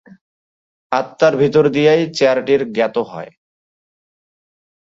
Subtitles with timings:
[0.91, 3.31] আত্মার ভিতর দিয়াই চেয়ারটি জ্ঞাত হয়।